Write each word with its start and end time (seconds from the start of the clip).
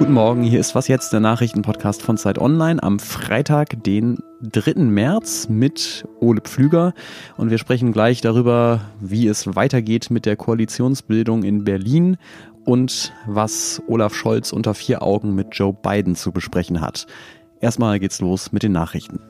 Guten 0.00 0.14
Morgen, 0.14 0.42
hier 0.42 0.58
ist 0.60 0.74
was 0.74 0.88
jetzt, 0.88 1.12
der 1.12 1.20
Nachrichtenpodcast 1.20 2.00
von 2.00 2.16
Zeit 2.16 2.38
Online 2.38 2.82
am 2.82 2.98
Freitag, 2.98 3.84
den 3.84 4.16
3. 4.40 4.84
März 4.84 5.50
mit 5.50 6.08
Ole 6.20 6.40
Pflüger 6.40 6.94
und 7.36 7.50
wir 7.50 7.58
sprechen 7.58 7.92
gleich 7.92 8.22
darüber, 8.22 8.80
wie 8.98 9.28
es 9.28 9.54
weitergeht 9.54 10.10
mit 10.10 10.24
der 10.24 10.36
Koalitionsbildung 10.36 11.42
in 11.42 11.64
Berlin 11.64 12.16
und 12.64 13.12
was 13.26 13.82
Olaf 13.88 14.14
Scholz 14.14 14.54
unter 14.54 14.72
vier 14.72 15.02
Augen 15.02 15.34
mit 15.34 15.48
Joe 15.52 15.74
Biden 15.74 16.16
zu 16.16 16.32
besprechen 16.32 16.80
hat. 16.80 17.06
Erstmal 17.60 18.00
geht's 18.00 18.22
los 18.22 18.52
mit 18.52 18.62
den 18.62 18.72
Nachrichten. 18.72 19.20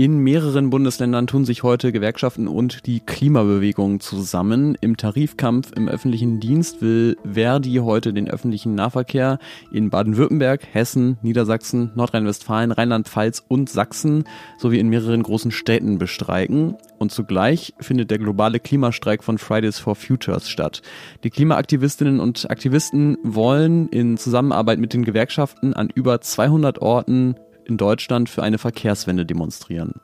In 0.00 0.20
mehreren 0.20 0.70
Bundesländern 0.70 1.26
tun 1.26 1.44
sich 1.44 1.62
heute 1.62 1.92
Gewerkschaften 1.92 2.48
und 2.48 2.86
die 2.86 3.00
Klimabewegung 3.00 4.00
zusammen. 4.00 4.74
Im 4.80 4.96
Tarifkampf 4.96 5.72
im 5.76 5.90
öffentlichen 5.90 6.40
Dienst 6.40 6.80
will 6.80 7.18
Verdi 7.30 7.74
heute 7.82 8.14
den 8.14 8.26
öffentlichen 8.26 8.74
Nahverkehr 8.74 9.38
in 9.70 9.90
Baden-Württemberg, 9.90 10.62
Hessen, 10.72 11.18
Niedersachsen, 11.20 11.90
Nordrhein-Westfalen, 11.96 12.72
Rheinland-Pfalz 12.72 13.44
und 13.46 13.68
Sachsen 13.68 14.24
sowie 14.56 14.78
in 14.78 14.88
mehreren 14.88 15.22
großen 15.22 15.50
Städten 15.50 15.98
bestreiken. 15.98 16.78
Und 16.98 17.12
zugleich 17.12 17.74
findet 17.78 18.10
der 18.10 18.20
globale 18.20 18.58
Klimastreik 18.58 19.22
von 19.22 19.36
Fridays 19.36 19.78
for 19.78 19.96
Futures 19.96 20.48
statt. 20.48 20.80
Die 21.24 21.30
Klimaaktivistinnen 21.30 22.20
und 22.20 22.50
Aktivisten 22.50 23.18
wollen 23.22 23.90
in 23.90 24.16
Zusammenarbeit 24.16 24.78
mit 24.78 24.94
den 24.94 25.04
Gewerkschaften 25.04 25.74
an 25.74 25.90
über 25.94 26.22
200 26.22 26.78
Orten 26.78 27.34
in 27.70 27.76
Deutschland 27.76 28.28
für 28.28 28.42
eine 28.42 28.58
Verkehrswende 28.58 29.24
demonstrieren. 29.24 29.94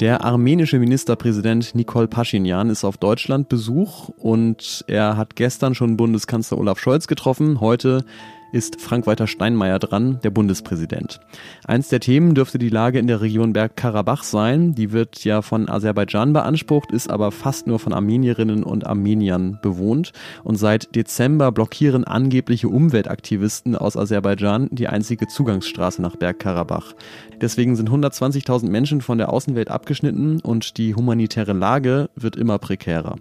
Der 0.00 0.22
armenische 0.22 0.78
Ministerpräsident 0.78 1.74
Nikol 1.74 2.06
Pashinyan 2.06 2.70
ist 2.70 2.84
auf 2.84 2.98
Deutschlandbesuch 2.98 4.10
und 4.10 4.84
er 4.86 5.16
hat 5.16 5.34
gestern 5.34 5.74
schon 5.74 5.96
Bundeskanzler 5.96 6.58
Olaf 6.58 6.78
Scholz 6.78 7.08
getroffen. 7.08 7.60
Heute 7.60 8.04
ist 8.52 8.80
Frank-Walter 8.80 9.26
Steinmeier 9.26 9.78
dran, 9.78 10.20
der 10.22 10.30
Bundespräsident. 10.30 11.20
Eins 11.66 11.88
der 11.88 12.00
Themen 12.00 12.34
dürfte 12.34 12.58
die 12.58 12.68
Lage 12.68 12.98
in 12.98 13.06
der 13.06 13.20
Region 13.20 13.52
Bergkarabach 13.52 14.22
sein. 14.22 14.74
Die 14.74 14.92
wird 14.92 15.24
ja 15.24 15.42
von 15.42 15.68
Aserbaidschan 15.68 16.32
beansprucht, 16.32 16.92
ist 16.92 17.10
aber 17.10 17.30
fast 17.30 17.66
nur 17.66 17.78
von 17.78 17.92
Armenierinnen 17.92 18.62
und 18.62 18.86
Armeniern 18.86 19.58
bewohnt. 19.62 20.12
Und 20.44 20.56
seit 20.56 20.94
Dezember 20.94 21.52
blockieren 21.52 22.04
angebliche 22.04 22.68
Umweltaktivisten 22.68 23.76
aus 23.76 23.96
Aserbaidschan 23.96 24.68
die 24.70 24.88
einzige 24.88 25.26
Zugangsstraße 25.26 26.00
nach 26.02 26.16
Bergkarabach. 26.16 26.94
Deswegen 27.40 27.76
sind 27.76 27.90
120.000 27.90 28.68
Menschen 28.68 29.00
von 29.00 29.18
der 29.18 29.32
Außenwelt 29.32 29.70
abgeschnitten 29.70 30.40
und 30.40 30.78
die 30.78 30.94
humanitäre 30.94 31.52
Lage 31.52 32.10
wird 32.16 32.36
immer 32.36 32.58
prekärer. 32.58 33.16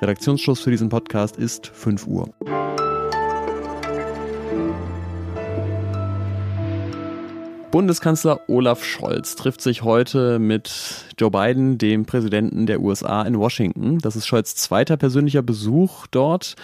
Redaktionsschluss 0.00 0.60
für 0.60 0.70
diesen 0.70 0.88
Podcast 0.88 1.36
ist 1.36 1.68
5 1.68 2.06
Uhr. 2.06 2.34
Bundeskanzler 7.74 8.38
Olaf 8.46 8.84
Scholz 8.84 9.34
trifft 9.34 9.60
sich 9.60 9.82
heute 9.82 10.38
mit 10.38 11.06
Joe 11.18 11.32
Biden, 11.32 11.76
dem 11.76 12.06
Präsidenten 12.06 12.66
der 12.66 12.80
USA 12.80 13.22
in 13.22 13.36
Washington. 13.36 13.98
Das 13.98 14.14
ist 14.14 14.28
Scholz 14.28 14.54
zweiter 14.54 14.96
persönlicher 14.96 15.42
Besuch 15.42 16.06
dort. 16.06 16.54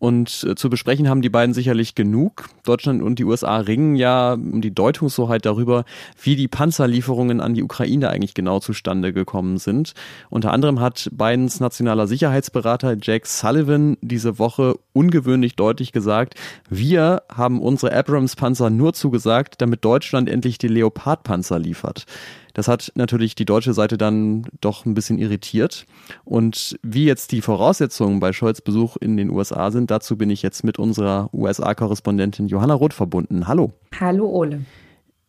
Und 0.00 0.44
äh, 0.48 0.54
zu 0.54 0.70
besprechen 0.70 1.10
haben 1.10 1.20
die 1.20 1.28
beiden 1.28 1.54
sicherlich 1.54 1.94
genug. 1.94 2.48
Deutschland 2.64 3.02
und 3.02 3.18
die 3.18 3.24
USA 3.24 3.58
ringen 3.58 3.96
ja 3.96 4.32
um 4.32 4.62
die 4.62 4.74
Deutungshoheit 4.74 5.44
darüber, 5.44 5.84
wie 6.20 6.36
die 6.36 6.48
Panzerlieferungen 6.48 7.42
an 7.42 7.52
die 7.52 7.62
Ukraine 7.62 8.08
eigentlich 8.08 8.32
genau 8.32 8.60
zustande 8.60 9.12
gekommen 9.12 9.58
sind. 9.58 9.92
Unter 10.30 10.52
anderem 10.52 10.80
hat 10.80 11.10
Bidens 11.12 11.60
nationaler 11.60 12.06
Sicherheitsberater 12.06 12.96
Jake 13.00 13.28
Sullivan 13.28 13.98
diese 14.00 14.38
Woche 14.38 14.76
ungewöhnlich 14.94 15.54
deutlich 15.54 15.92
gesagt, 15.92 16.34
wir 16.70 17.22
haben 17.30 17.60
unsere 17.60 17.94
Abrams-Panzer 17.94 18.70
nur 18.70 18.94
zugesagt, 18.94 19.60
damit 19.60 19.84
Deutschland 19.84 20.30
endlich 20.30 20.56
die 20.56 20.68
Leopard-Panzer 20.68 21.58
liefert. 21.58 22.06
Das 22.54 22.68
hat 22.68 22.92
natürlich 22.94 23.34
die 23.34 23.44
deutsche 23.44 23.72
Seite 23.72 23.98
dann 23.98 24.46
doch 24.60 24.84
ein 24.84 24.94
bisschen 24.94 25.18
irritiert. 25.18 25.86
Und 26.24 26.78
wie 26.82 27.04
jetzt 27.04 27.32
die 27.32 27.42
Voraussetzungen 27.42 28.20
bei 28.20 28.32
Scholz 28.32 28.60
Besuch 28.60 28.96
in 28.96 29.16
den 29.16 29.30
USA 29.30 29.70
sind, 29.70 29.90
dazu 29.90 30.16
bin 30.16 30.30
ich 30.30 30.42
jetzt 30.42 30.64
mit 30.64 30.78
unserer 30.78 31.30
USA-Korrespondentin 31.32 32.48
Johanna 32.48 32.74
Roth 32.74 32.94
verbunden. 32.94 33.46
Hallo. 33.46 33.72
Hallo 33.98 34.28
Ole. 34.28 34.60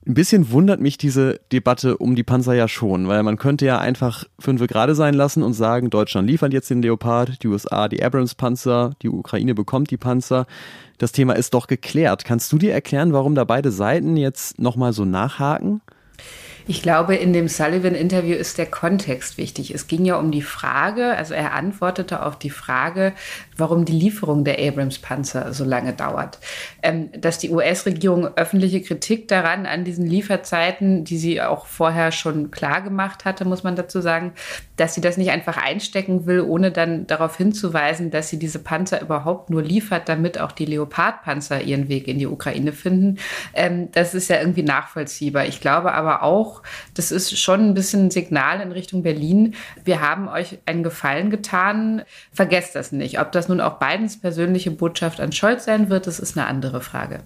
Ein 0.07 0.15
bisschen 0.15 0.49
wundert 0.51 0.79
mich 0.79 0.97
diese 0.97 1.39
Debatte 1.51 1.95
um 1.97 2.15
die 2.15 2.23
Panzer 2.23 2.55
ja 2.55 2.67
schon, 2.67 3.07
weil 3.07 3.21
man 3.21 3.37
könnte 3.37 3.67
ja 3.67 3.77
einfach 3.77 4.25
fünf 4.39 4.65
gerade 4.65 4.95
sein 4.95 5.13
lassen 5.13 5.43
und 5.43 5.53
sagen, 5.53 5.91
Deutschland 5.91 6.27
liefert 6.27 6.53
jetzt 6.53 6.71
den 6.71 6.81
Leopard, 6.81 7.43
die 7.43 7.47
USA 7.47 7.87
die 7.87 8.03
Abrams-Panzer, 8.03 8.93
die 9.03 9.09
Ukraine 9.09 9.53
bekommt 9.53 9.91
die 9.91 9.97
Panzer. 9.97 10.47
Das 10.97 11.11
Thema 11.11 11.33
ist 11.33 11.53
doch 11.53 11.67
geklärt. 11.67 12.25
Kannst 12.25 12.51
du 12.51 12.57
dir 12.57 12.73
erklären, 12.73 13.13
warum 13.13 13.35
da 13.35 13.43
beide 13.43 13.71
Seiten 13.71 14.17
jetzt 14.17 14.57
nochmal 14.59 14.91
so 14.91 15.05
nachhaken? 15.05 15.81
Ich 16.71 16.81
glaube, 16.81 17.17
in 17.17 17.33
dem 17.33 17.49
Sullivan-Interview 17.49 18.33
ist 18.33 18.57
der 18.57 18.65
Kontext 18.65 19.37
wichtig. 19.37 19.73
Es 19.75 19.87
ging 19.87 20.05
ja 20.05 20.15
um 20.15 20.31
die 20.31 20.41
Frage, 20.41 21.17
also 21.17 21.33
er 21.33 21.51
antwortete 21.51 22.25
auf 22.25 22.39
die 22.39 22.49
Frage, 22.49 23.11
warum 23.61 23.85
die 23.85 23.93
Lieferung 23.93 24.43
der 24.43 24.59
Abrams-Panzer 24.59 25.53
so 25.53 25.63
lange 25.63 25.93
dauert. 25.93 26.39
Ähm, 26.83 27.09
dass 27.13 27.37
die 27.37 27.51
US-Regierung 27.51 28.35
öffentliche 28.35 28.81
Kritik 28.81 29.29
daran 29.29 29.65
an 29.65 29.85
diesen 29.85 30.05
Lieferzeiten, 30.05 31.05
die 31.05 31.17
sie 31.17 31.41
auch 31.41 31.65
vorher 31.65 32.11
schon 32.11 32.51
klar 32.51 32.81
gemacht 32.81 33.23
hatte, 33.23 33.45
muss 33.45 33.63
man 33.63 33.75
dazu 33.75 34.01
sagen, 34.01 34.33
dass 34.77 34.95
sie 34.95 35.01
das 35.01 35.15
nicht 35.15 35.29
einfach 35.29 35.57
einstecken 35.57 36.25
will, 36.25 36.41
ohne 36.41 36.71
dann 36.71 37.05
darauf 37.05 37.37
hinzuweisen, 37.37 38.09
dass 38.09 38.29
sie 38.29 38.39
diese 38.39 38.57
Panzer 38.57 38.99
überhaupt 38.99 39.51
nur 39.51 39.61
liefert, 39.61 40.09
damit 40.09 40.39
auch 40.39 40.51
die 40.51 40.65
Leopard-Panzer 40.65 41.61
ihren 41.61 41.87
Weg 41.87 42.07
in 42.07 42.17
die 42.17 42.25
Ukraine 42.25 42.73
finden. 42.73 43.19
Ähm, 43.53 43.89
das 43.91 44.15
ist 44.15 44.29
ja 44.29 44.39
irgendwie 44.39 44.63
nachvollziehbar. 44.63 45.45
Ich 45.45 45.61
glaube 45.61 45.93
aber 45.93 46.23
auch, 46.23 46.63
das 46.95 47.11
ist 47.11 47.39
schon 47.39 47.69
ein 47.69 47.73
bisschen 47.75 48.07
ein 48.07 48.11
Signal 48.11 48.59
in 48.59 48.71
Richtung 48.71 49.03
Berlin. 49.03 49.53
Wir 49.83 50.01
haben 50.01 50.27
euch 50.27 50.57
einen 50.65 50.81
Gefallen 50.81 51.29
getan. 51.29 52.01
Vergesst 52.33 52.75
das 52.75 52.91
nicht. 52.91 53.19
Ob 53.19 53.31
das 53.31 53.47
nun 53.51 53.61
auch 53.61 53.79
Bidens 53.79 54.19
persönliche 54.19 54.71
Botschaft 54.71 55.19
an 55.19 55.31
Scholz 55.31 55.65
sein 55.65 55.89
wird, 55.89 56.07
das 56.07 56.19
ist 56.19 56.37
eine 56.37 56.47
andere 56.47 56.81
Frage. 56.81 57.19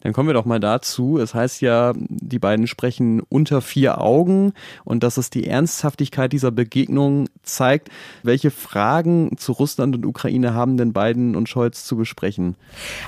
Dann 0.00 0.12
kommen 0.12 0.28
wir 0.28 0.34
doch 0.34 0.44
mal 0.44 0.60
dazu. 0.60 1.18
Es 1.18 1.34
heißt 1.34 1.60
ja, 1.60 1.92
die 1.96 2.38
beiden 2.38 2.66
sprechen 2.66 3.20
unter 3.28 3.60
vier 3.60 4.00
Augen 4.00 4.52
und 4.84 5.02
dass 5.02 5.16
es 5.16 5.30
die 5.30 5.46
Ernsthaftigkeit 5.46 6.32
dieser 6.32 6.50
Begegnung 6.50 7.28
zeigt. 7.42 7.88
Welche 8.22 8.50
Fragen 8.50 9.36
zu 9.38 9.52
Russland 9.52 9.94
und 9.94 10.06
Ukraine 10.06 10.54
haben 10.54 10.76
denn 10.76 10.92
Biden 10.92 11.36
und 11.36 11.48
Scholz 11.48 11.84
zu 11.84 11.96
besprechen? 11.96 12.56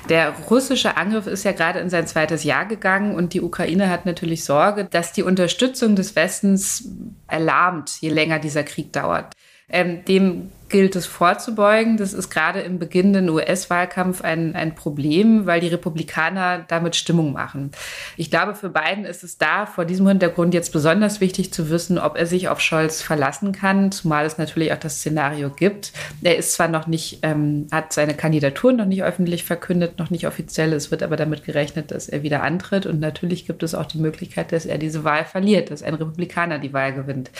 Der 0.09 0.33
russische 0.49 0.97
Angriff 0.97 1.27
ist 1.27 1.43
ja 1.43 1.51
gerade 1.51 1.79
in 1.79 1.89
sein 1.89 2.07
zweites 2.07 2.43
Jahr 2.43 2.65
gegangen 2.65 3.15
und 3.15 3.33
die 3.33 3.41
Ukraine 3.41 3.89
hat 3.89 4.05
natürlich 4.05 4.43
Sorge, 4.43 4.85
dass 4.85 5.13
die 5.13 5.23
Unterstützung 5.23 5.95
des 5.95 6.15
Westens 6.15 6.89
erlahmt, 7.27 8.01
je 8.01 8.09
länger 8.09 8.39
dieser 8.39 8.63
Krieg 8.63 8.93
dauert. 8.93 9.33
Ähm, 9.67 10.05
dem 10.05 10.51
gilt 10.75 10.97
es 10.97 11.05
vorzubeugen. 11.05 11.95
Das 11.95 12.11
ist 12.11 12.29
gerade 12.29 12.59
im 12.59 12.79
beginnenden 12.79 13.29
US-Wahlkampf 13.29 14.21
ein, 14.21 14.57
ein 14.57 14.75
Problem, 14.75 15.45
weil 15.45 15.61
die 15.61 15.69
Republikaner 15.69 16.65
damit 16.67 16.97
Stimmung 16.97 17.31
machen. 17.31 17.71
Ich 18.17 18.29
glaube, 18.29 18.55
für 18.55 18.67
Biden 18.67 19.05
ist 19.05 19.23
es 19.23 19.37
da 19.37 19.67
vor 19.67 19.85
diesem 19.85 20.05
Hintergrund 20.05 20.53
jetzt 20.53 20.73
besonders 20.73 21.21
wichtig 21.21 21.53
zu 21.53 21.69
wissen, 21.69 21.97
ob 21.97 22.17
er 22.17 22.25
sich 22.25 22.49
auf 22.49 22.59
Scholz 22.59 23.01
verlassen 23.01 23.53
kann, 23.53 23.93
zumal 23.93 24.25
es 24.25 24.37
natürlich 24.37 24.73
auch 24.73 24.77
das 24.77 24.97
Szenario 24.97 25.49
gibt. 25.49 25.93
Er 26.21 26.35
ist 26.35 26.51
zwar 26.51 26.67
noch 26.67 26.87
nicht, 26.87 27.19
ähm, 27.21 27.67
hat 27.71 27.93
seine 27.93 28.13
Kandidatur 28.13 28.73
noch 28.73 28.83
nicht 28.83 29.01
öffentlich 29.01 29.45
verkündet, 29.45 29.97
noch 29.97 30.09
nicht 30.09 30.27
offiziell. 30.27 30.73
Es 30.73 30.91
wird 30.91 31.03
aber 31.03 31.15
damit 31.15 31.45
gerechnet, 31.45 31.91
dass 31.91 32.09
er 32.09 32.21
wieder 32.21 32.43
antritt. 32.43 32.85
Und 32.85 32.99
natürlich 32.99 33.47
gibt 33.47 33.63
es 33.63 33.75
auch 33.75 33.85
die 33.85 33.99
Möglichkeit, 33.99 34.51
dass 34.51 34.65
er 34.65 34.77
diese 34.77 35.05
Wahl 35.05 35.23
verliert, 35.23 35.71
dass 35.71 35.83
ein 35.83 35.93
Republikaner 35.93 36.59
die 36.59 36.73
Wahl 36.73 36.91
gewinnt. 36.91 37.31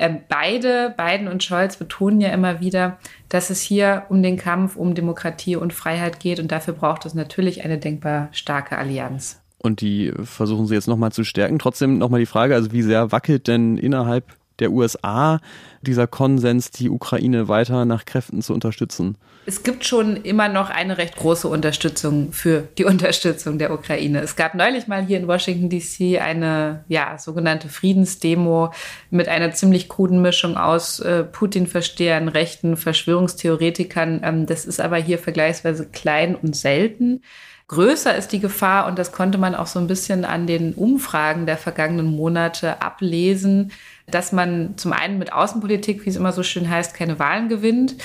Ähm, 0.00 0.22
beide, 0.28 0.92
Biden 0.96 1.28
und 1.28 1.44
Scholz 1.44 1.76
betonen 1.76 2.20
ja 2.20 2.30
immer 2.30 2.60
wieder, 2.60 2.79
wieder, 2.80 2.98
dass 3.28 3.50
es 3.50 3.60
hier 3.60 4.04
um 4.08 4.22
den 4.22 4.36
Kampf 4.36 4.76
um 4.76 4.94
Demokratie 4.94 5.56
und 5.56 5.72
Freiheit 5.72 6.20
geht 6.20 6.40
und 6.40 6.50
dafür 6.50 6.74
braucht 6.74 7.04
es 7.06 7.14
natürlich 7.14 7.64
eine 7.64 7.78
denkbar 7.78 8.28
starke 8.32 8.78
Allianz. 8.78 9.40
Und 9.58 9.82
die 9.82 10.12
versuchen 10.24 10.66
sie 10.66 10.74
jetzt 10.74 10.88
nochmal 10.88 11.12
zu 11.12 11.22
stärken. 11.22 11.58
Trotzdem 11.58 11.98
nochmal 11.98 12.20
die 12.20 12.26
Frage, 12.26 12.54
also 12.54 12.72
wie 12.72 12.82
sehr 12.82 13.12
wackelt 13.12 13.46
denn 13.46 13.76
innerhalb 13.76 14.24
der 14.60 14.70
USA 14.70 15.40
dieser 15.82 16.06
Konsens, 16.06 16.70
die 16.70 16.90
Ukraine 16.90 17.48
weiter 17.48 17.84
nach 17.84 18.04
Kräften 18.04 18.42
zu 18.42 18.52
unterstützen? 18.52 19.16
Es 19.46 19.62
gibt 19.62 19.84
schon 19.84 20.16
immer 20.16 20.48
noch 20.48 20.68
eine 20.68 20.98
recht 20.98 21.16
große 21.16 21.48
Unterstützung 21.48 22.32
für 22.32 22.68
die 22.78 22.84
Unterstützung 22.84 23.58
der 23.58 23.72
Ukraine. 23.72 24.20
Es 24.20 24.36
gab 24.36 24.54
neulich 24.54 24.86
mal 24.86 25.04
hier 25.04 25.18
in 25.18 25.26
Washington 25.26 25.70
DC 25.70 26.20
eine 26.20 26.84
ja, 26.88 27.18
sogenannte 27.18 27.68
Friedensdemo 27.68 28.72
mit 29.10 29.28
einer 29.28 29.52
ziemlich 29.52 29.88
kruden 29.88 30.20
Mischung 30.20 30.56
aus 30.56 31.00
äh, 31.00 31.24
Putin-Verstehern, 31.24 32.28
rechten 32.28 32.76
Verschwörungstheoretikern. 32.76 34.20
Ähm, 34.22 34.46
das 34.46 34.66
ist 34.66 34.80
aber 34.80 34.98
hier 34.98 35.18
vergleichsweise 35.18 35.86
klein 35.86 36.36
und 36.36 36.54
selten. 36.54 37.22
Größer 37.70 38.16
ist 38.16 38.32
die 38.32 38.40
Gefahr, 38.40 38.88
und 38.88 38.98
das 38.98 39.12
konnte 39.12 39.38
man 39.38 39.54
auch 39.54 39.68
so 39.68 39.78
ein 39.78 39.86
bisschen 39.86 40.24
an 40.24 40.48
den 40.48 40.74
Umfragen 40.74 41.46
der 41.46 41.56
vergangenen 41.56 42.06
Monate 42.06 42.82
ablesen, 42.82 43.70
dass 44.10 44.32
man 44.32 44.76
zum 44.76 44.92
einen 44.92 45.18
mit 45.18 45.32
Außenpolitik, 45.32 46.04
wie 46.04 46.10
es 46.10 46.16
immer 46.16 46.32
so 46.32 46.42
schön 46.42 46.68
heißt, 46.68 46.94
keine 46.94 47.18
Wahlen 47.18 47.48
gewinnt 47.48 47.96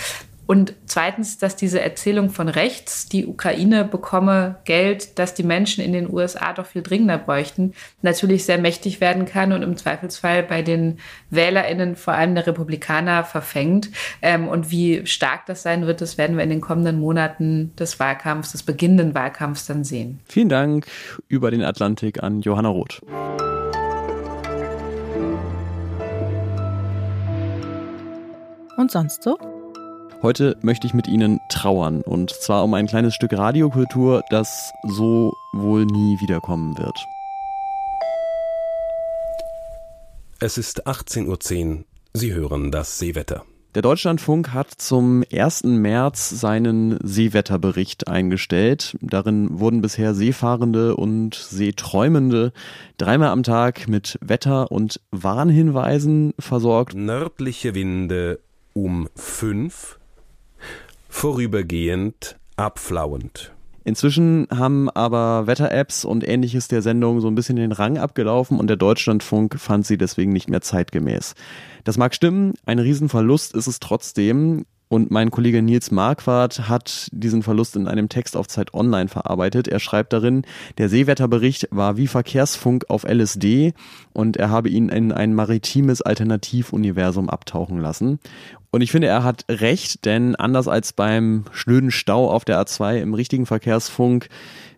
Und 0.47 0.73
zweitens, 0.85 1.37
dass 1.37 1.55
diese 1.55 1.81
Erzählung 1.81 2.29
von 2.29 2.47
rechts, 2.47 3.07
die 3.09 3.25
Ukraine 3.25 3.83
bekomme 3.83 4.57
Geld, 4.65 5.17
das 5.17 5.33
die 5.33 5.43
Menschen 5.43 5.83
in 5.83 5.91
den 5.91 6.11
USA 6.11 6.53
doch 6.53 6.67
viel 6.67 6.83
dringender 6.83 7.17
bräuchten, 7.17 7.73
natürlich 8.01 8.45
sehr 8.45 8.59
mächtig 8.59 9.01
werden 9.01 9.25
kann 9.25 9.53
und 9.53 9.63
im 9.63 9.75
Zweifelsfall 9.75 10.43
bei 10.43 10.61
den 10.61 10.99
WählerInnen, 11.31 11.95
vor 11.95 12.13
allem 12.13 12.35
der 12.35 12.45
Republikaner, 12.45 13.23
verfängt. 13.23 13.89
Ähm, 14.21 14.47
und 14.47 14.69
wie 14.69 15.05
stark 15.07 15.47
das 15.47 15.63
sein 15.63 15.87
wird, 15.87 16.01
das 16.01 16.17
werden 16.17 16.37
wir 16.37 16.43
in 16.43 16.49
den 16.51 16.61
kommenden 16.61 16.99
Monaten 16.99 17.75
des 17.77 17.99
Wahlkampfs, 17.99 18.51
des 18.51 18.63
beginnenden 18.63 19.15
Wahlkampfs 19.15 19.65
dann 19.65 19.83
sehen. 19.83 20.19
Vielen 20.27 20.49
Dank 20.49 20.85
über 21.27 21.49
den 21.49 21.63
Atlantik 21.63 22.21
an 22.21 22.41
Johanna 22.41 22.69
Roth. 22.69 23.01
Und 28.77 28.91
sonst 28.91 29.23
so? 29.23 29.37
Heute 30.21 30.57
möchte 30.61 30.87
ich 30.87 30.93
mit 30.93 31.07
Ihnen 31.07 31.39
trauern 31.49 32.01
und 32.01 32.31
zwar 32.31 32.63
um 32.63 32.73
ein 32.73 32.87
kleines 32.87 33.13
Stück 33.13 33.33
Radiokultur, 33.33 34.23
das 34.29 34.71
so 34.83 35.33
wohl 35.53 35.85
nie 35.85 36.19
wiederkommen 36.19 36.77
wird. 36.77 36.97
Es 40.39 40.57
ist 40.57 40.87
18.10 40.87 41.77
Uhr. 41.77 41.83
Sie 42.13 42.33
hören 42.33 42.71
das 42.71 42.99
Seewetter. 42.99 43.45
Der 43.75 43.81
Deutschlandfunk 43.81 44.53
hat 44.53 44.71
zum 44.71 45.25
1. 45.33 45.63
März 45.65 46.29
seinen 46.29 46.97
Seewetterbericht 47.03 48.07
eingestellt. 48.07 48.97
Darin 49.01 49.59
wurden 49.59 49.81
bisher 49.81 50.15
Seefahrende 50.15 50.95
und 50.95 51.35
Seeträumende 51.35 52.53
dreimal 52.97 53.29
am 53.29 53.43
Tag 53.43 53.89
mit 53.89 54.17
Wetter- 54.21 54.71
und 54.71 55.01
Warnhinweisen 55.11 56.33
versorgt. 56.39 56.93
Nördliche 56.95 57.75
Winde 57.75 58.39
um 58.75 59.07
5, 59.15 59.97
vorübergehend 61.07 62.37
abflauend. 62.57 63.53
Inzwischen 63.85 64.47
haben 64.51 64.89
aber 64.89 65.47
Wetter-Apps 65.47 66.05
und 66.05 66.27
ähnliches 66.27 66.67
der 66.67 66.81
Sendung 66.81 67.21
so 67.21 67.27
ein 67.27 67.35
bisschen 67.35 67.55
den 67.55 67.71
Rang 67.71 67.97
abgelaufen 67.97 68.59
und 68.59 68.67
der 68.67 68.77
Deutschlandfunk 68.77 69.59
fand 69.59 69.85
sie 69.85 69.97
deswegen 69.97 70.33
nicht 70.33 70.49
mehr 70.49 70.61
zeitgemäß. 70.61 71.35
Das 71.83 71.97
mag 71.97 72.13
stimmen, 72.13 72.55
ein 72.65 72.79
Riesenverlust 72.79 73.53
ist 73.55 73.67
es 73.67 73.79
trotzdem. 73.79 74.65
Und 74.87 75.09
mein 75.09 75.31
Kollege 75.31 75.61
Nils 75.61 75.89
Marquardt 75.89 76.69
hat 76.69 77.09
diesen 77.11 77.41
Verlust 77.41 77.75
in 77.75 77.87
einem 77.87 78.07
Text 78.07 78.37
auf 78.37 78.47
Zeit 78.47 78.73
Online 78.73 79.07
verarbeitet. 79.07 79.67
Er 79.67 79.79
schreibt 79.79 80.13
darin, 80.13 80.43
der 80.77 80.89
Seewetterbericht 80.89 81.67
war 81.71 81.97
wie 81.97 82.07
Verkehrsfunk 82.07 82.85
auf 82.89 83.03
LSD 83.03 83.73
und 84.13 84.37
er 84.37 84.51
habe 84.51 84.69
ihn 84.69 84.89
in 84.89 85.11
ein 85.11 85.33
maritimes 85.33 86.01
Alternativuniversum 86.03 87.29
abtauchen 87.29 87.79
lassen. 87.79 88.19
Und 88.69 88.81
ich 88.81 88.91
finde, 88.91 89.07
er 89.07 89.23
hat 89.23 89.45
recht, 89.49 90.05
denn 90.05 90.35
anders 90.35 90.67
als 90.67 90.93
beim 90.93 91.45
schnöden 91.51 91.91
Stau 91.91 92.29
auf 92.29 92.45
der 92.45 92.61
A2 92.61 92.97
im 92.97 93.13
richtigen 93.13 93.45
Verkehrsfunk 93.45 94.27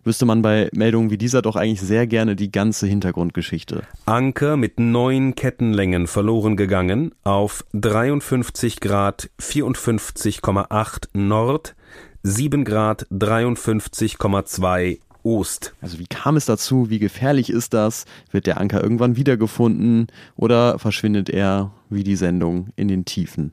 wüsste 0.08 0.24
man 0.24 0.42
bei 0.42 0.70
Meldungen 0.72 1.10
wie 1.10 1.18
dieser 1.18 1.42
doch 1.42 1.54
eigentlich 1.54 1.82
sehr 1.82 2.06
gerne 2.06 2.34
die 2.34 2.50
ganze 2.50 2.86
Hintergrundgeschichte. 2.86 3.82
Anker 4.06 4.56
mit 4.56 4.80
neun 4.80 5.34
Kettenlängen 5.34 6.06
verloren 6.06 6.56
gegangen 6.56 7.12
auf 7.24 7.64
53 7.74 8.80
Grad 8.80 9.30
54,8 9.38 11.08
Nord, 11.12 11.76
7 12.22 12.64
Grad 12.64 13.06
53,2 13.12 14.98
Ost. 15.24 15.74
Also 15.82 15.98
wie 15.98 16.06
kam 16.06 16.36
es 16.36 16.46
dazu? 16.46 16.88
Wie 16.88 16.98
gefährlich 16.98 17.50
ist 17.50 17.74
das? 17.74 18.06
Wird 18.30 18.46
der 18.46 18.58
Anker 18.58 18.82
irgendwann 18.82 19.16
wiedergefunden 19.16 20.06
oder 20.36 20.78
verschwindet 20.78 21.28
er 21.28 21.72
wie 21.90 22.02
die 22.02 22.16
Sendung 22.16 22.68
in 22.76 22.88
den 22.88 23.04
Tiefen? 23.04 23.52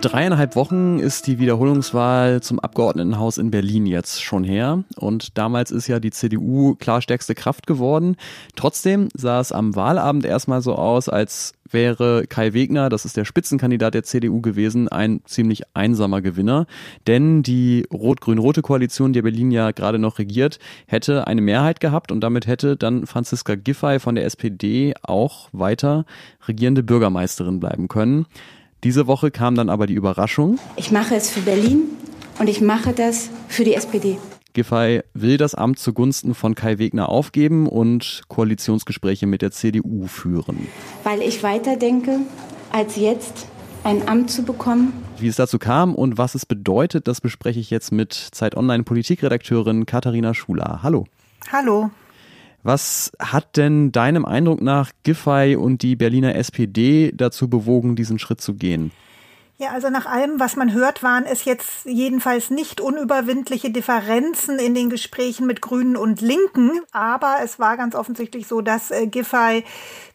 Dreieinhalb 0.00 0.56
Wochen 0.56 0.98
ist 0.98 1.26
die 1.26 1.38
Wiederholungswahl 1.38 2.42
zum 2.42 2.60
Abgeordnetenhaus 2.60 3.38
in 3.38 3.50
Berlin 3.50 3.86
jetzt 3.86 4.22
schon 4.22 4.44
her. 4.44 4.84
Und 4.96 5.38
damals 5.38 5.70
ist 5.70 5.86
ja 5.86 6.00
die 6.00 6.10
CDU 6.10 6.74
klar 6.74 7.00
stärkste 7.00 7.34
Kraft 7.34 7.66
geworden. 7.66 8.16
Trotzdem 8.54 9.08
sah 9.14 9.40
es 9.40 9.52
am 9.52 9.74
Wahlabend 9.74 10.24
erstmal 10.24 10.62
so 10.62 10.74
aus, 10.74 11.08
als 11.08 11.54
wäre 11.70 12.26
Kai 12.28 12.52
Wegner, 12.52 12.88
das 12.88 13.04
ist 13.04 13.16
der 13.16 13.24
Spitzenkandidat 13.24 13.94
der 13.94 14.04
CDU 14.04 14.40
gewesen, 14.40 14.88
ein 14.88 15.20
ziemlich 15.24 15.62
einsamer 15.74 16.22
Gewinner. 16.22 16.66
Denn 17.06 17.42
die 17.42 17.86
rot-grün-rote 17.92 18.62
Koalition, 18.62 19.12
die 19.12 19.22
Berlin 19.22 19.50
ja 19.50 19.72
gerade 19.72 19.98
noch 19.98 20.18
regiert, 20.18 20.58
hätte 20.86 21.26
eine 21.26 21.40
Mehrheit 21.40 21.80
gehabt 21.80 22.12
und 22.12 22.20
damit 22.20 22.46
hätte 22.46 22.76
dann 22.76 23.06
Franziska 23.06 23.56
Giffey 23.56 23.98
von 23.98 24.14
der 24.14 24.24
SPD 24.24 24.94
auch 25.02 25.48
weiter 25.52 26.04
regierende 26.46 26.82
Bürgermeisterin 26.82 27.60
bleiben 27.60 27.88
können. 27.88 28.26
Diese 28.84 29.06
Woche 29.06 29.30
kam 29.30 29.54
dann 29.54 29.70
aber 29.70 29.86
die 29.86 29.94
Überraschung. 29.94 30.58
Ich 30.76 30.90
mache 30.90 31.14
es 31.14 31.30
für 31.30 31.40
Berlin 31.40 31.84
und 32.38 32.48
ich 32.48 32.60
mache 32.60 32.92
das 32.92 33.30
für 33.48 33.64
die 33.64 33.74
SPD. 33.74 34.18
Giffey 34.52 35.02
will 35.12 35.36
das 35.36 35.54
Amt 35.54 35.78
zugunsten 35.78 36.34
von 36.34 36.54
Kai 36.54 36.78
Wegner 36.78 37.10
aufgeben 37.10 37.68
und 37.68 38.22
Koalitionsgespräche 38.28 39.26
mit 39.26 39.42
der 39.42 39.50
CDU 39.50 40.06
führen. 40.06 40.66
Weil 41.04 41.20
ich 41.20 41.42
weiterdenke, 41.42 42.20
als 42.72 42.96
jetzt 42.96 43.48
ein 43.84 44.08
Amt 44.08 44.30
zu 44.30 44.44
bekommen. 44.44 44.92
Wie 45.18 45.28
es 45.28 45.36
dazu 45.36 45.58
kam 45.58 45.94
und 45.94 46.18
was 46.18 46.34
es 46.34 46.46
bedeutet, 46.46 47.06
das 47.06 47.20
bespreche 47.20 47.60
ich 47.60 47.70
jetzt 47.70 47.92
mit 47.92 48.14
Zeit 48.14 48.56
Online 48.56 48.82
Politikredakteurin 48.82 49.84
Katharina 49.86 50.32
Schuler. 50.32 50.80
Hallo. 50.82 51.04
Hallo. 51.52 51.90
Was 52.66 53.12
hat 53.20 53.56
denn 53.56 53.92
deinem 53.92 54.24
Eindruck 54.24 54.60
nach 54.60 54.90
Giffey 55.04 55.54
und 55.54 55.82
die 55.82 55.94
Berliner 55.94 56.34
SPD 56.34 57.12
dazu 57.14 57.48
bewogen, 57.48 57.94
diesen 57.94 58.18
Schritt 58.18 58.40
zu 58.40 58.54
gehen? 58.54 58.90
Ja, 59.56 59.68
also 59.70 59.88
nach 59.88 60.06
allem, 60.06 60.40
was 60.40 60.56
man 60.56 60.72
hört, 60.72 61.04
waren 61.04 61.26
es 61.26 61.44
jetzt 61.44 61.84
jedenfalls 61.84 62.50
nicht 62.50 62.80
unüberwindliche 62.80 63.70
Differenzen 63.70 64.58
in 64.58 64.74
den 64.74 64.90
Gesprächen 64.90 65.46
mit 65.46 65.62
Grünen 65.62 65.96
und 65.96 66.20
Linken. 66.20 66.80
Aber 66.90 67.36
es 67.40 67.60
war 67.60 67.76
ganz 67.76 67.94
offensichtlich 67.94 68.48
so, 68.48 68.60
dass 68.62 68.90
äh, 68.90 69.06
Giffey 69.06 69.62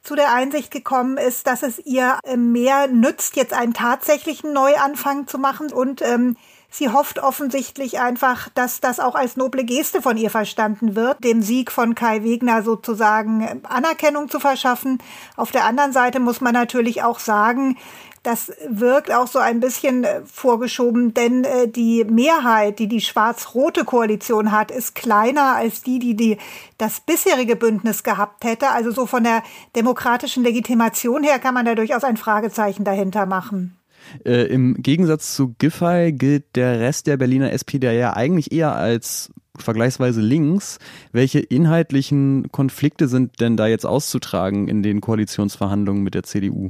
zu 0.03 0.15
der 0.15 0.33
Einsicht 0.33 0.71
gekommen 0.71 1.15
ist, 1.15 1.47
dass 1.47 1.63
es 1.63 1.79
ihr 1.79 2.19
äh, 2.25 2.35
mehr 2.35 2.89
nützt, 2.89 3.37
jetzt 3.37 3.53
einen 3.53 3.73
tatsächlichen 3.73 4.51
Neuanfang 4.51 5.25
zu 5.25 5.37
machen 5.37 5.71
und 5.71 6.01
ähm, 6.01 6.35
Sie 6.73 6.89
hofft 6.89 7.19
offensichtlich 7.19 7.99
einfach, 7.99 8.47
dass 8.55 8.79
das 8.79 9.01
auch 9.01 9.13
als 9.13 9.35
noble 9.35 9.65
Geste 9.65 10.01
von 10.01 10.15
ihr 10.15 10.29
verstanden 10.29 10.95
wird, 10.95 11.21
dem 11.21 11.41
Sieg 11.41 11.69
von 11.69 11.95
Kai 11.95 12.23
Wegner 12.23 12.63
sozusagen 12.63 13.61
Anerkennung 13.65 14.29
zu 14.29 14.39
verschaffen. 14.39 14.99
Auf 15.35 15.51
der 15.51 15.65
anderen 15.65 15.91
Seite 15.91 16.21
muss 16.21 16.39
man 16.39 16.53
natürlich 16.53 17.03
auch 17.03 17.19
sagen, 17.19 17.77
das 18.23 18.53
wirkt 18.69 19.11
auch 19.11 19.27
so 19.27 19.39
ein 19.39 19.59
bisschen 19.59 20.03
äh, 20.03 20.21
vorgeschoben, 20.25 21.13
denn 21.13 21.43
äh, 21.43 21.67
die 21.67 22.05
Mehrheit, 22.05 22.79
die 22.79 22.87
die 22.87 23.01
schwarz-rote 23.01 23.83
Koalition 23.83 24.51
hat, 24.51 24.71
ist 24.71 24.95
kleiner 24.95 25.55
als 25.55 25.81
die, 25.81 25.99
die, 25.99 26.15
die 26.15 26.37
das 26.77 27.01
bisherige 27.01 27.55
Bündnis 27.55 28.03
gehabt 28.03 28.45
hätte. 28.45 28.69
Also 28.69 28.91
so 28.91 29.07
von 29.07 29.23
der 29.23 29.43
demokratischen 29.75 30.43
Legitimation 30.43 31.23
her 31.23 31.39
kann 31.39 31.55
man 31.55 31.65
da 31.65 31.75
durchaus 31.75 32.03
ein 32.03 32.15
Fragezeichen 32.15 32.83
dahinter 32.83 33.25
machen. 33.25 33.80
Äh, 34.25 34.43
Im 34.47 34.75
Gegensatz 34.81 35.35
zu 35.35 35.55
Giffey 35.57 36.13
gilt 36.13 36.55
der 36.55 36.79
Rest 36.79 37.07
der 37.07 37.17
Berliner 37.17 37.51
SPD 37.51 37.97
ja 37.97 38.13
eigentlich 38.13 38.51
eher 38.51 38.75
als 38.75 39.31
vergleichsweise 39.57 40.21
links. 40.21 40.79
Welche 41.11 41.39
inhaltlichen 41.39 42.51
Konflikte 42.51 43.07
sind 43.07 43.39
denn 43.39 43.57
da 43.57 43.67
jetzt 43.67 43.85
auszutragen 43.85 44.67
in 44.67 44.83
den 44.83 45.01
Koalitionsverhandlungen 45.01 46.03
mit 46.03 46.15
der 46.15 46.23
CDU? 46.23 46.69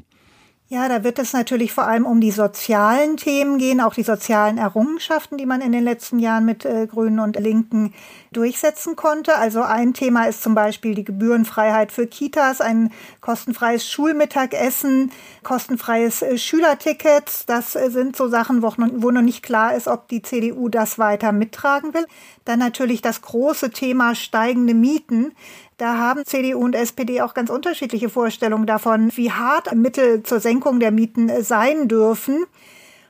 Ja, 0.73 0.87
da 0.87 1.03
wird 1.03 1.19
es 1.19 1.33
natürlich 1.33 1.73
vor 1.73 1.83
allem 1.83 2.05
um 2.05 2.21
die 2.21 2.31
sozialen 2.31 3.17
Themen 3.17 3.57
gehen, 3.57 3.81
auch 3.81 3.93
die 3.93 4.03
sozialen 4.03 4.57
Errungenschaften, 4.57 5.37
die 5.37 5.45
man 5.45 5.59
in 5.59 5.73
den 5.73 5.83
letzten 5.83 6.17
Jahren 6.17 6.45
mit 6.45 6.63
äh, 6.63 6.87
Grünen 6.87 7.19
und 7.19 7.37
Linken 7.37 7.93
durchsetzen 8.31 8.95
konnte. 8.95 9.35
Also 9.35 9.63
ein 9.63 9.93
Thema 9.93 10.29
ist 10.29 10.41
zum 10.41 10.55
Beispiel 10.55 10.95
die 10.95 11.03
Gebührenfreiheit 11.03 11.91
für 11.91 12.07
Kitas, 12.07 12.61
ein 12.61 12.93
kostenfreies 13.19 13.85
Schulmittagessen, 13.91 15.11
kostenfreies 15.43 16.21
äh, 16.21 16.37
Schülerticket. 16.37 17.49
Das 17.49 17.75
äh, 17.75 17.89
sind 17.89 18.15
so 18.15 18.29
Sachen, 18.29 18.61
wo 18.61 19.11
noch 19.11 19.21
nicht 19.21 19.43
klar 19.43 19.75
ist, 19.75 19.89
ob 19.89 20.07
die 20.07 20.21
CDU 20.21 20.69
das 20.69 20.97
weiter 20.97 21.33
mittragen 21.33 21.93
will. 21.93 22.05
Dann 22.45 22.59
natürlich 22.59 23.01
das 23.01 23.21
große 23.21 23.71
Thema 23.71 24.15
steigende 24.15 24.73
Mieten. 24.73 25.33
Da 25.81 25.97
haben 25.97 26.27
CDU 26.27 26.59
und 26.59 26.75
SPD 26.75 27.21
auch 27.23 27.33
ganz 27.33 27.49
unterschiedliche 27.49 28.07
Vorstellungen 28.07 28.67
davon, 28.67 29.11
wie 29.15 29.31
hart 29.31 29.73
Mittel 29.73 30.21
zur 30.21 30.39
Senkung 30.39 30.79
der 30.79 30.91
Mieten 30.91 31.31
sein 31.41 31.87
dürfen. 31.87 32.45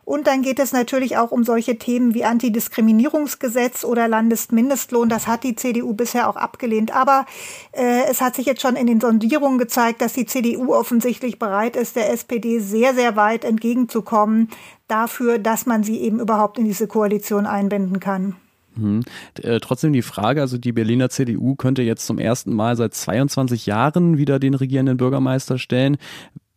Und 0.05 0.25
dann 0.25 0.41
geht 0.41 0.57
es 0.57 0.71
natürlich 0.71 1.17
auch 1.17 1.31
um 1.31 1.43
solche 1.43 1.77
Themen 1.77 2.13
wie 2.13 2.23
Antidiskriminierungsgesetz 2.23 3.83
oder 3.83 4.07
Landesmindestlohn. 4.07 5.09
Das 5.09 5.27
hat 5.27 5.43
die 5.43 5.57
CDU 5.57 5.93
bisher 5.93 6.29
auch 6.29 6.37
abgelehnt. 6.37 6.95
Aber 6.95 7.25
äh, 7.73 8.05
es 8.09 8.21
hat 8.21 8.35
sich 8.35 8.45
jetzt 8.45 8.61
schon 8.61 8.77
in 8.77 8.87
den 8.87 9.01
Sondierungen 9.01 9.57
gezeigt, 9.57 10.01
dass 10.01 10.13
die 10.13 10.25
CDU 10.25 10.73
offensichtlich 10.73 11.39
bereit 11.39 11.75
ist, 11.75 11.97
der 11.97 12.09
SPD 12.09 12.59
sehr, 12.59 12.93
sehr 12.93 13.17
weit 13.17 13.43
entgegenzukommen 13.43 14.47
dafür, 14.87 15.39
dass 15.39 15.65
man 15.65 15.83
sie 15.83 15.99
eben 15.99 16.21
überhaupt 16.21 16.57
in 16.57 16.63
diese 16.63 16.87
Koalition 16.87 17.47
einbinden 17.47 17.99
kann. 17.99 18.37
Mhm. 18.75 19.03
Äh, 19.41 19.59
trotzdem 19.59 19.93
die 19.93 20.01
Frage, 20.01 20.41
also 20.41 20.57
die 20.57 20.71
Berliner 20.71 21.09
CDU 21.09 21.55
könnte 21.55 21.81
jetzt 21.81 22.05
zum 22.05 22.17
ersten 22.17 22.53
Mal 22.53 22.75
seit 22.75 22.93
22 22.93 23.65
Jahren 23.65 24.17
wieder 24.17 24.39
den 24.39 24.53
regierenden 24.53 24.97
Bürgermeister 24.97 25.57
stellen. 25.57 25.97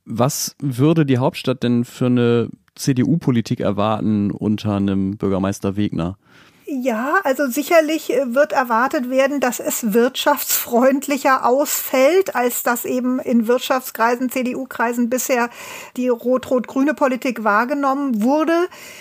Was 0.04 0.56
würde 0.60 1.06
die 1.06 1.18
Hauptstadt 1.18 1.62
denn 1.62 1.84
für 1.84 2.06
eine 2.06 2.50
CDU-Politik 2.74 3.60
erwarten 3.60 4.30
unter 4.30 4.76
einem 4.76 5.16
Bürgermeister 5.16 5.76
Wegner? 5.76 6.18
Ja, 6.66 7.20
also 7.24 7.46
sicherlich 7.46 8.10
äh, 8.10 8.34
wird 8.34 8.52
erwartet 8.52 9.10
werden, 9.10 9.38
dass 9.38 9.60
es 9.60 9.92
wirtschaftsfreundlicher 9.92 11.46
ausfällt, 11.46 12.34
als 12.34 12.62
das 12.62 12.86
eben 12.86 13.18
in 13.18 13.46
Wirtschaftskreisen, 13.46 14.30
CDU-Kreisen 14.30 15.10
bisher 15.10 15.50
die 15.98 16.08
rot-rot-grüne 16.08 16.94
Politik 16.94 17.44
wahrgenommen 17.44 18.22
wurde. 18.22 18.54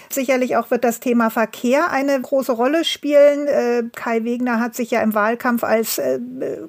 Sicherlich 0.09 0.57
auch 0.57 0.71
wird 0.71 0.83
das 0.83 0.99
Thema 0.99 1.29
Verkehr 1.29 1.89
eine 1.89 2.19
große 2.19 2.51
Rolle 2.51 2.83
spielen. 2.83 3.47
Äh, 3.47 3.83
Kai 3.95 4.25
Wegner 4.25 4.59
hat 4.59 4.75
sich 4.75 4.91
ja 4.91 5.01
im 5.01 5.13
Wahlkampf 5.13 5.63
als 5.63 5.99
äh, 5.99 6.19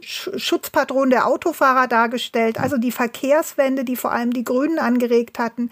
Schutzpatron 0.00 1.10
der 1.10 1.26
Autofahrer 1.26 1.88
dargestellt. 1.88 2.60
Also 2.60 2.76
die 2.76 2.92
Verkehrswende, 2.92 3.84
die 3.84 3.96
vor 3.96 4.12
allem 4.12 4.32
die 4.32 4.44
Grünen 4.44 4.78
angeregt 4.78 5.40
hatten, 5.40 5.70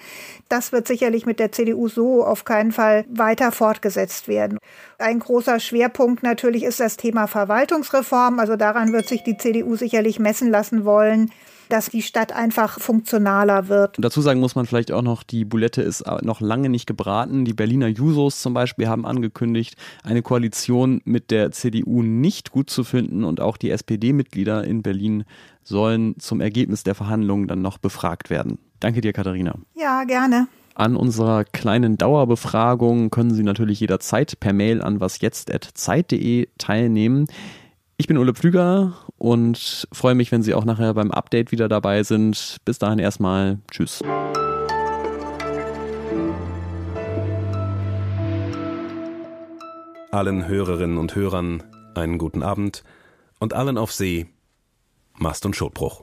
das 0.49 0.73
wird 0.73 0.88
sicherlich 0.88 1.26
mit 1.26 1.38
der 1.38 1.52
CDU 1.52 1.87
so 1.87 2.25
auf 2.25 2.45
keinen 2.45 2.73
Fall 2.73 3.05
weiter 3.09 3.52
fortgesetzt 3.52 4.26
werden. 4.26 4.59
Ein 5.02 5.18
großer 5.18 5.61
Schwerpunkt 5.61 6.23
natürlich 6.23 6.62
ist 6.62 6.80
das 6.80 6.97
Thema 6.97 7.26
Verwaltungsreform. 7.26 8.38
Also 8.38 8.56
daran 8.56 8.92
wird 8.92 9.09
sich 9.09 9.23
die 9.23 9.37
CDU 9.37 9.76
sicherlich 9.76 10.18
messen 10.18 10.50
lassen 10.50 10.85
wollen 10.85 11.30
dass 11.73 11.88
die 11.88 12.02
Stadt 12.02 12.32
einfach 12.32 12.78
funktionaler 12.78 13.68
wird. 13.68 13.97
Und 13.97 14.04
dazu 14.04 14.21
sagen 14.21 14.40
muss 14.40 14.54
man 14.54 14.66
vielleicht 14.66 14.92
auch 14.92 15.00
noch, 15.00 15.23
die 15.23 15.47
Bulette 15.47 15.80
ist 15.80 16.04
noch 16.21 16.42
lange 16.42 16.68
nicht 16.68 16.87
gebraten. 16.87 17.47
Die 17.47 17.54
Berliner 17.54 17.88
Jusos 17.88 18.42
zum 18.42 18.52
Beispiel 18.52 18.88
haben 18.88 19.06
angekündigt, 19.06 19.76
eine 20.04 20.21
Koalition 20.21 21.00
mit 21.06 21.30
der 21.30 21.50
CDU 21.50 22.02
nicht 22.02 22.50
gut 22.50 22.68
zu 22.68 22.85
finden 22.85 23.25
und 23.25 23.40
auch 23.40 23.56
die 23.56 23.71
SPD-Mitglieder 23.71 24.64
in 24.64 24.82
Berlin 24.82 25.25
sollen 25.64 26.14
zum 26.18 26.42
Ergebnis 26.42 26.85
der 26.85 26.94
Verhandlungen 26.94 27.49
dann 27.49 27.62
noch 27.62 27.78
befragt 27.78 28.28
werden. 28.28 28.59
Danke 28.80 29.00
dir, 29.00 29.14
Katharina. 29.14 29.54
Ja, 29.75 30.04
gerne. 30.04 30.49
An 30.75 30.97
unserer 30.97 31.45
kleinen 31.45 31.99
Dauerbefragung 31.99 33.11
können 33.11 33.35
Sie 33.35 33.43
natürlich 33.43 33.81
jederzeit 33.81 34.41
per 34.41 34.52
Mail 34.52 34.81
an 34.81 35.00
wasjetzt.zeit.de 35.00 36.49
teilnehmen. 36.57 37.26
Ich 37.99 38.07
bin 38.07 38.17
Ulle 38.17 38.33
Pflüger 38.33 38.95
und 39.19 39.87
freue 39.93 40.14
mich, 40.14 40.33
wenn 40.33 40.43
Sie 40.43 40.55
auch 40.55 40.64
nachher 40.64 40.95
beim 40.95 41.11
Update 41.11 41.52
wieder 41.52 41.69
dabei 41.69 42.02
sind. 42.02 42.57
Bis 42.64 42.79
dahin 42.79 42.99
erstmal. 42.99 43.59
Tschüss. 43.71 44.02
Allen 50.11 50.47
Hörerinnen 50.47 50.99
und 50.99 51.14
Hörern 51.14 51.62
einen 51.95 52.19
guten 52.19 52.43
Abend 52.43 52.83
und 53.38 53.55
allen 53.55 53.79
auf 53.79 53.93
See 53.93 54.26
Mast- 55.19 55.47
und 55.47 55.55
Schotbruch. 55.55 56.02